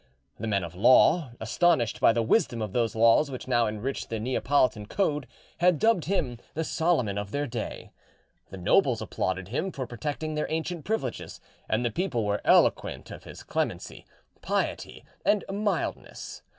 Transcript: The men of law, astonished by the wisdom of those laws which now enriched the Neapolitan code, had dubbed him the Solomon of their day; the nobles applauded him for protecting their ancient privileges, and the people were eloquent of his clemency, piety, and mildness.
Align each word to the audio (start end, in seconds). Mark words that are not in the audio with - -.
The 0.39 0.47
men 0.47 0.63
of 0.63 0.73
law, 0.73 1.29
astonished 1.39 1.99
by 1.99 2.11
the 2.11 2.23
wisdom 2.23 2.59
of 2.59 2.73
those 2.73 2.95
laws 2.95 3.29
which 3.29 3.47
now 3.47 3.67
enriched 3.67 4.09
the 4.09 4.19
Neapolitan 4.19 4.87
code, 4.87 5.27
had 5.59 5.77
dubbed 5.77 6.05
him 6.05 6.39
the 6.55 6.63
Solomon 6.63 7.19
of 7.19 7.29
their 7.29 7.45
day; 7.45 7.91
the 8.49 8.57
nobles 8.57 8.99
applauded 9.03 9.49
him 9.49 9.71
for 9.71 9.85
protecting 9.85 10.33
their 10.33 10.49
ancient 10.49 10.85
privileges, 10.85 11.39
and 11.69 11.85
the 11.85 11.91
people 11.91 12.25
were 12.25 12.41
eloquent 12.43 13.11
of 13.11 13.25
his 13.25 13.43
clemency, 13.43 14.07
piety, 14.41 15.05
and 15.23 15.45
mildness. 15.47 16.41